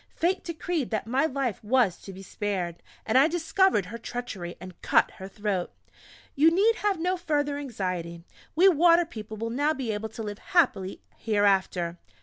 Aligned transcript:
Fate 0.15 0.43
decreed 0.43 0.89
that 0.89 1.05
my 1.05 1.27
life 1.27 1.63
was 1.63 1.95
to 1.97 2.11
be 2.11 2.23
spared, 2.23 2.81
and 3.05 3.19
I 3.19 3.27
discovered 3.27 3.85
her 3.85 3.99
treachery, 3.99 4.57
and 4.59 4.81
cut 4.81 5.11
her 5.11 5.27
throat. 5.27 5.71
You 6.35 6.49
need 6.49 6.77
have 6.77 6.99
no 6.99 7.15
further 7.17 7.59
anxiety; 7.59 8.23
we 8.55 8.67
Water 8.67 9.05
people 9.05 9.37
will 9.37 9.51
now 9.51 9.75
be 9.75 9.91
able 9.91 10.09
to 10.09 10.23
live 10.23 10.39
happily 10.39 11.01
hereafter...." 11.17 11.99